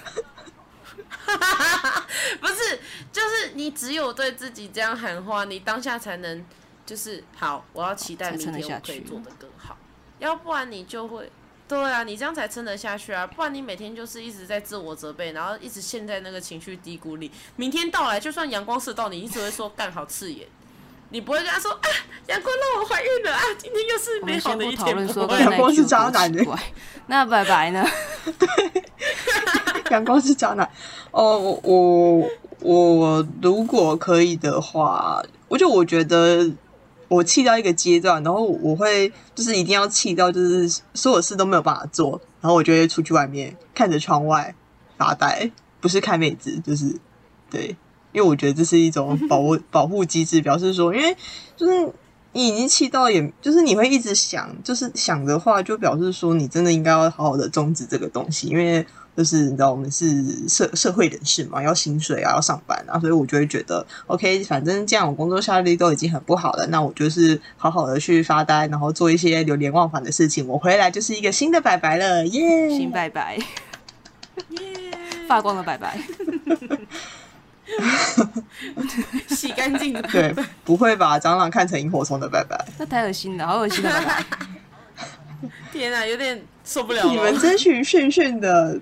[2.42, 2.80] 不是，
[3.12, 6.46] 就是你只有对自己这样喊话，你当下才能
[6.86, 7.64] 就是好。
[7.74, 9.78] 我要期待明天我可以做的更好，
[10.20, 11.32] 要不然你就会。
[11.70, 13.28] 对啊，你这样才撑得下去啊！
[13.28, 17.30] 不然你每天就是一直在自我责备，然后一直陷在那个情绪低谷里。
[17.58, 20.48] 明天到来，就算阳光射到你，你只会说干好刺眼。
[21.12, 21.88] 你不会跟他说啊，
[22.26, 23.42] 阳光让我怀孕了啊！
[23.60, 25.42] 今天又是美好的一天。
[25.42, 26.44] 阳光是渣男的，
[27.06, 27.86] 那拜拜呢？
[28.40, 28.48] 对，
[29.92, 30.68] 阳光是渣男。
[31.12, 32.30] 哦，我
[32.62, 36.50] 我如果可以的话，我就我觉得。
[37.10, 44.56] 我气到一个阶段，然后我会就是一定要气到，就是所有事都没有办法做，然后我就会出去外面看着窗外
[44.96, 46.96] 发呆，不是看妹子，就是
[47.50, 47.76] 对，
[48.14, 51.14] 因为我觉得这是一种保护保护机制，表示说，因为
[51.58, 51.92] 就是
[52.32, 58.86] 你已经气到，也就是你会一直想，就是想的话，就表示说你真的应该要好好的终止这个东西，因为。
[59.20, 73.36] 就是你知道我们是社社会人士嘛，要薪水啊，要上班啊，所以我就会觉得，OK，反正这样我工作效率都已经很不好了，那我就是好好的去发呆，然后做一些流连忘返的事情，我回来就是一个新的拜拜了，耶，新拜拜，
[74.52, 74.58] 耶，
[75.28, 76.00] 发光的拜拜，
[79.28, 84.24] 洗干净的， 对，不会把蟑螂看成萤火虫的拜拜，那太恶心了，好恶心的拜拜，
[85.74, 88.80] 天啊，有点受不了，你们这群炫炫的。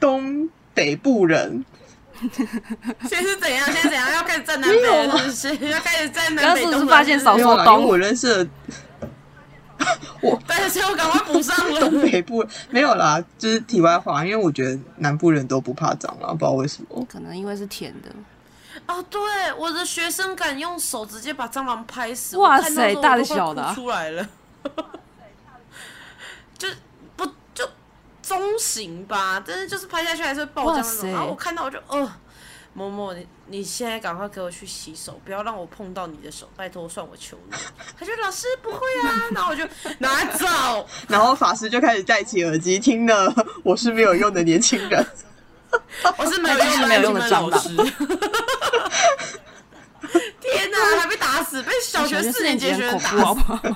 [0.00, 1.64] 东北部人，
[2.20, 3.64] 现在是怎样？
[3.66, 4.10] 现在怎样？
[4.12, 5.30] 要开始站南北了？
[5.30, 6.62] 是要开始站南北？
[6.62, 7.84] 刚是不是发现少说东？
[7.84, 8.48] 我认识，
[10.20, 11.80] 我但是我赶快补上了。
[11.80, 17.06] 东北部没有啦，就是题外话，因为我觉得南部人都不怕蟑螂，不知道为什么。
[17.08, 18.08] 可能因为是甜的。
[18.86, 19.20] 哦，对，
[19.58, 24.28] 我的学生敢用手直接把蟑螂拍死，哇塞，大的小的出来了，
[26.56, 26.68] 就。
[28.28, 31.10] 中型吧，但是就是拍下去还是会爆浆那种。
[31.10, 32.12] 然后我看到我就，呃，
[32.74, 37.56] 某某，你你现在赶快给我去洗手，不要让我碰到你的手，拜托，算我求你。
[37.98, 39.66] 他就老师不会啊， 然后我就
[39.98, 40.86] 拿走。
[41.08, 45.06] 然后法师就开始戴起耳机听了，我是没有用的年轻人。
[46.18, 46.58] 我是没有
[47.02, 47.74] 用的老师。
[50.40, 53.74] 天哪，还被打死，被小学四年级的学生打死。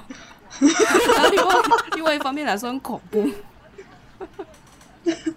[1.30, 1.54] 另外
[1.94, 3.28] 另外一方面来说很恐怖，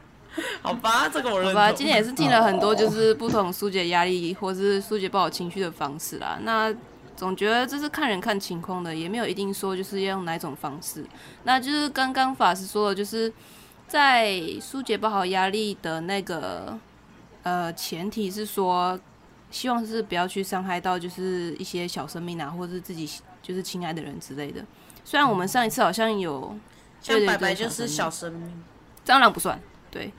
[0.62, 1.54] 好吧，这个我认同。
[1.54, 1.72] 好吧？
[1.72, 6.38] 今天也是听了很多就是不同疏解压力或是疏解不好情绪的方式啦。
[6.42, 6.74] 那
[7.16, 11.06] 总觉得这是看人看情况的，也没有一定说就是要用哪种方式。
[11.44, 13.32] 那就是刚刚法师说的，就是
[13.88, 16.78] 在疏解不好压力的那个
[17.44, 19.00] 呃前提是说，
[19.50, 23.10] 希望是不要去伤害到就是一些小生命啊，或者是自己
[23.42, 24.66] 就是亲爱的人之类的。
[25.06, 26.58] 虽然我们上一次好像有
[27.02, 28.64] 像对对白白就是小生命，
[29.06, 29.60] 蟑螂不算，
[29.92, 30.12] 对。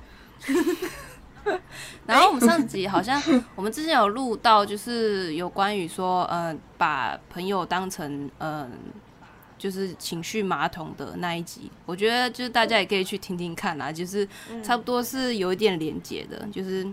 [2.06, 3.22] 然后我们上集好像
[3.54, 8.70] 我们之前有录到，就是有关于说，嗯、把朋友当成嗯、
[9.56, 14.28] 就是情绪马桶的那一集，我觉得就是大家也可以去听听看啦，就是
[14.62, 16.86] 差不多是有一点连结的，就是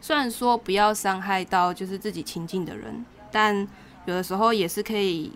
[0.00, 3.66] 虽然说不要伤害到就是自己亲近的人，但
[4.06, 5.32] 有的时候也是可以。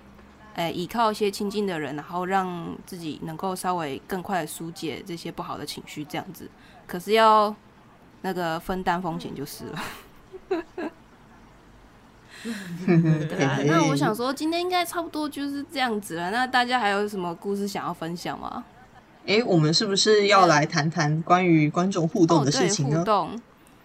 [0.57, 6.49] 呃，依靠一些亲近的人，然后让自己能够稍微更快的疏解这些不好的情绪，这样子。
[6.87, 7.55] 可是要
[8.23, 9.79] 那个分担风险就是了。
[13.29, 16.31] 对啊，那我想说，今天应该差不多就是这样子了。
[16.31, 18.65] 那大家还有什么故事想要分享吗？
[19.27, 23.05] 哎，我们是不是要来谈谈关于观众互动的事情呢互？
[23.05, 23.39] 动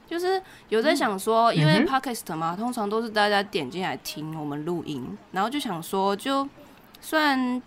[0.08, 6.48] 就是有在想说，因为 podcast 嘛，通常都是大家点进来听我们录音，然后就想说，就
[7.02, 7.62] 虽然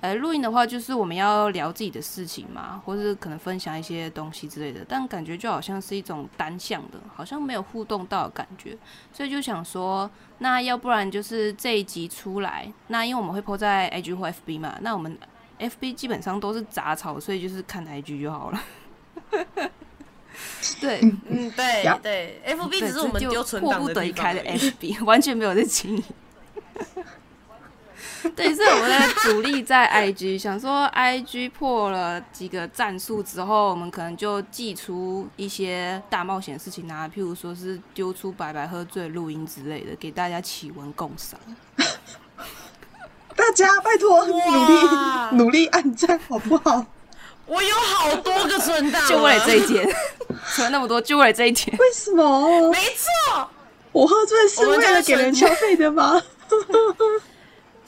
[0.00, 8.76] 呃录音的话，就是我们要聊自己的事情嘛，或是可能分享一些东西之类的，但感觉就好像是一种单向的，好像没有互动到的感觉，
[9.12, 15.16] 所以就想说，那要不然就是这一集出来，那因为我们会 po 在 IG 或 FB 嘛，那我们
[15.58, 18.62] FB 基本上都是杂草，所以就是看 IG 就好了。
[20.80, 26.02] 对，嗯，对呀对，FB 只是我们就丢存档迫不的地方得已开的 FB， 完全没有在经营。
[28.36, 41.38] 对，所以我们在主力在 IG，想说 IG 破了几个战术之后，我们可能就寄出一些大冒险事情啊，譬如说是丢出白白喝醉录音之类的，给大家启文共赏。
[43.34, 46.84] 大家拜托努力努力按赞好不好？
[47.46, 49.88] 我有好多个存档，就为了这一天，
[50.54, 51.74] 存那么多，就为了这一天。
[51.78, 52.70] 为什么？
[52.70, 53.48] 没错，
[53.92, 56.20] 我喝醉是为了给人消费的吗？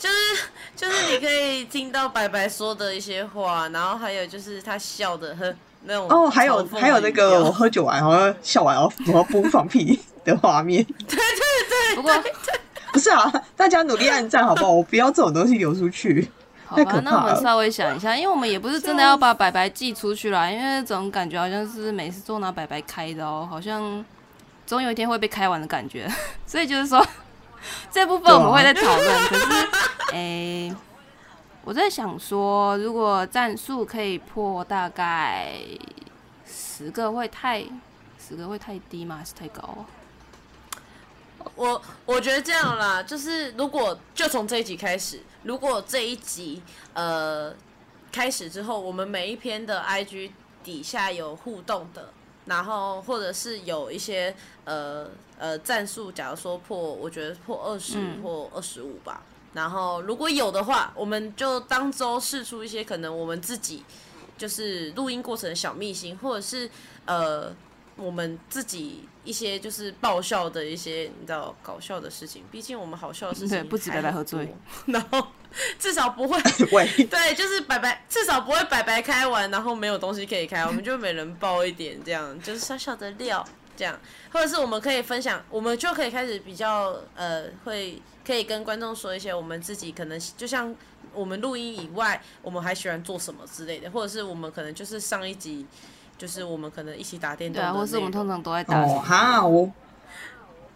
[0.03, 0.17] 就是
[0.75, 10.85] 就是你可以听到白白说的一些话，然后还有就是他笑的和那种哦，还有还有那个我喝酒完然后笑完然后我要播放屁的画面。
[11.07, 12.13] 对对对不过
[12.93, 14.73] 不是啊，大家努力按赞好不好？
[14.73, 16.29] 我不要这种东西流出去。
[16.67, 24.05] 好吧那我们稍微想一下，因为我们也不是真的要把白白寄出去啦，因为总感觉好像是每次都拿白白开的哦，好像
[24.67, 26.11] 总有一天会被开完的感觉，
[26.45, 27.07] 所以就是说
[27.91, 29.29] 这部分我们会再讨论。
[29.29, 29.69] 可是，
[30.13, 30.75] 诶、
[31.65, 35.55] 我在想说，如果战术可以破大概
[36.47, 37.65] 十个，会太
[38.19, 39.17] 十个会太低吗？
[39.19, 39.85] 还是太高？
[41.57, 46.63] 我我觉得这样啦，就是如果就从这一集开始，如果这一集
[46.95, 47.53] 呃
[48.13, 50.31] 开始之后，我们每一篇的 IG
[50.63, 52.13] 底下有互动的，
[52.47, 54.35] 然后或者是有一些
[54.65, 59.23] 呃呃战术，假如说破，我觉得破二十嗯或二十五吧。
[59.55, 63.85] 然后如果有的话，我们就当周试出一些可能我们自己
[64.39, 66.69] 就是录音过程的小秘辛，或者是
[67.05, 67.55] 呃
[67.97, 72.43] 我们自己一些就是爆笑的一些你知道搞笑的事情。
[72.51, 74.55] 毕竟我们好笑的事情不止白白喝醉，
[74.87, 75.27] 然后
[75.79, 76.41] 至少不会，
[77.07, 83.99] 对，就是白白，至少不会白白开完，然后没有东西可以开，我们就每人爆一点，这样就是小小的料，这样，
[84.33, 90.75] 或者是我们可以分享，我们就可以开始比较呃，会可以跟观众说一些我们自己可能就像
[91.13, 95.67] 我们录音以外，我们还喜欢做什么之类的，或者是我们可能就是上一集，
[96.23, 99.69] 就是我们可能一起打电动的对啊，或是我们通常都在打哦哈，我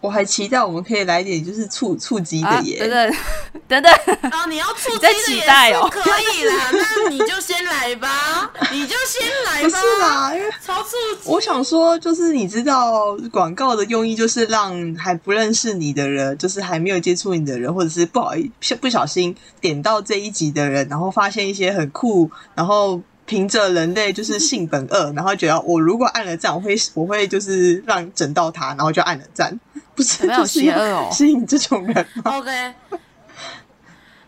[0.01, 2.79] 我还期待我们可以来点就是触触及啊，的耶。
[2.79, 3.15] 等等
[3.81, 3.91] 等等，
[4.29, 10.89] 啊，你要出击在的也期待哦可以啦，那你就先来吧， 你就先来不吧，是啦，因为超触
[11.21, 11.29] 及。
[11.29, 29.59] 我想说，就是你知道广告的用意就是让还不认识你的人，就是还没有接触你的人，或者是不好意不小心点到这一集的人，然后发现一些很酷，然后凭着人类就是性本恶， 然后觉得我如果按了赞，我会我会就是让整到他，然后就按了赞，
[29.93, 32.73] 不是有没有就是邪恶哦要吸引这种人吗？OK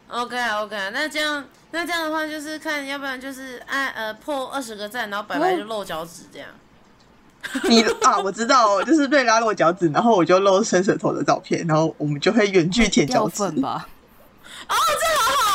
[0.10, 6.50] OK OK，那这样那这样的话就是看，要不然就是按呃破二十个赞，然后白白就露脚趾这样。
[7.70, 13.36] 你啊，我知道， 就是瑞拉露脚趾，然后我就露伸舌头的照片，然后我们就会远距舔掉脚趾。
[13.38, 13.88] 粉吧？
[14.68, 15.49] 哦，这好好，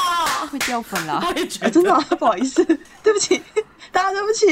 [0.51, 1.23] 会掉粉啦。
[1.27, 2.65] 我也觉啊，真，的吗、 不好意思，
[3.03, 3.43] 对不起，
[3.91, 4.47] 大家对不起。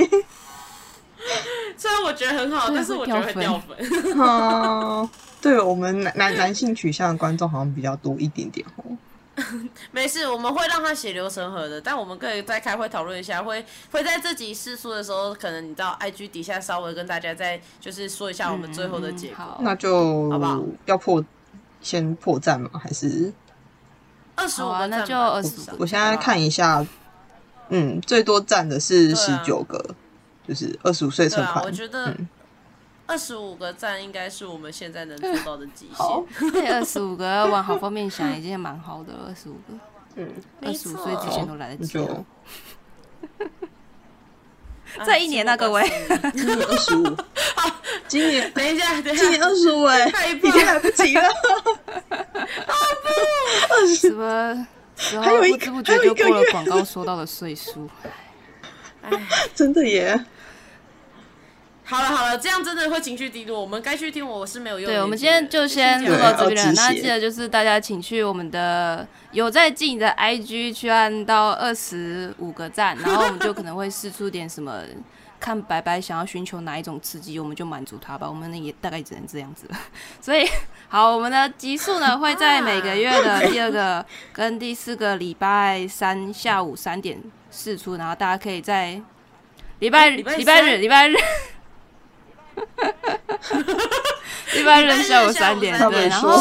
[1.76, 4.20] 虽然我觉得很好，但是我觉得会会掉掉粉。
[4.20, 5.08] 哦，
[5.40, 8.96] 对我们男男男性取向的观众好像比较多一点点哦。
[9.92, 19.56] 没事，我们会让他血流成河的，但我们可以再开会讨论一下，会会在这集试出的时候，可能你到 IG 底下稍微跟大家再就是说一下我们最后的结果。
[19.58, 21.24] 嗯那就好不好要破
[21.80, 22.70] 先破绽吗？
[22.78, 23.32] 还是
[24.34, 26.84] 二十五个啊那就二十五个我现在看一下，
[27.68, 29.82] 嗯，最多占的是十啊九个，
[30.48, 31.64] 就是二十五岁存款。
[31.64, 32.28] 我觉得嗯
[33.06, 36.52] 二十五个赞应该是我们现在能做到的极限。
[36.52, 39.26] 这 二十五个要往好方面想，已经蛮好的了。
[39.28, 39.74] 二十五个，
[40.16, 40.28] 嗯，
[40.62, 42.24] 二十五岁之前都来得及了。
[44.98, 45.82] 啊再一年啊各位
[46.34, 47.16] 今年二十五，
[48.06, 51.22] 今年等一下，等一今年，二十五哎， 太已经来不及了。
[53.70, 57.88] 二 十什么 时候还有一不知不觉还有一个月就过了广告说到的岁数？
[59.02, 59.10] 哎
[59.54, 60.24] 真的耶，
[61.84, 63.60] 好了好了，这样真的会情绪低落。
[63.60, 64.94] 我们该去听我是没有用的。
[64.94, 66.72] 对，我们今天就先录到这边了。
[66.76, 74.82] 那记得就是大家请去我们的有在进的 IG 去按到二十五个赞，然后我们就可能会试出点什么。
[75.42, 78.28] 看白白想要寻求哪一种刺激，我们就满足他吧。
[78.28, 79.76] 我们也大概只能这样子了。
[80.22, 80.48] 所以，
[80.88, 87.20] 好，我们的集数呢会在每个月的第二个跟第四个礼拜三下午三点
[87.50, 89.02] 试出，然后大家可以在
[89.80, 91.16] 礼拜礼拜礼拜日三礼拜日
[94.54, 96.40] 礼拜日下午三点对，然后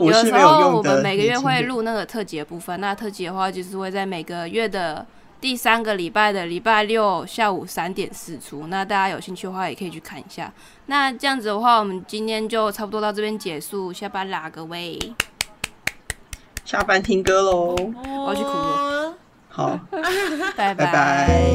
[0.00, 5.04] 有时候我们每个月会录那个特辑的部分，那特辑的话就是会在每个月的
[5.40, 10.52] 第三个礼拜的礼拜六下午三点四出那大家有兴趣的话也可以去看一下。
[10.86, 14.98] 那这样子的话我们今天就差不多到这边结束下班啦个位。
[16.64, 17.76] 下班听歌喽。
[18.26, 19.14] 我要去哭了。
[19.48, 19.78] 好。
[20.56, 21.54] 拜拜。